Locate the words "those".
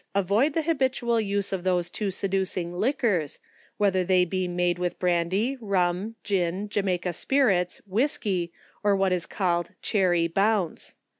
1.63-1.87